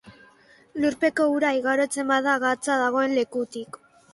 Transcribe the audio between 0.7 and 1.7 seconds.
Lurpeko ura